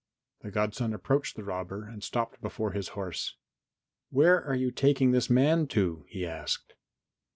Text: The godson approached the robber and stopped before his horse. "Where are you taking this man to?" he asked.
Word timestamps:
The 0.39 0.49
godson 0.49 0.95
approached 0.95 1.35
the 1.35 1.43
robber 1.43 1.85
and 1.85 2.03
stopped 2.03 2.41
before 2.41 2.71
his 2.71 2.87
horse. 2.97 3.35
"Where 4.09 4.43
are 4.43 4.55
you 4.55 4.71
taking 4.71 5.11
this 5.11 5.29
man 5.29 5.67
to?" 5.67 6.05
he 6.09 6.25
asked. 6.25 6.73